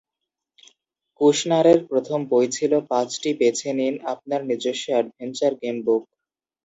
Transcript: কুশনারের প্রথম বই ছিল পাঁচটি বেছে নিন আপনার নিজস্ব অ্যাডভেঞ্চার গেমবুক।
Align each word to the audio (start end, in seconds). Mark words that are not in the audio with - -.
কুশনারের 1.21 1.79
প্রথম 1.89 2.19
বই 2.31 2.47
ছিল 2.57 2.71
পাঁচটি 2.89 3.29
বেছে 3.39 3.69
নিন 3.77 3.95
আপনার 4.13 4.41
নিজস্ব 4.49 4.85
অ্যাডভেঞ্চার 4.91 5.51
গেমবুক। 5.61 6.03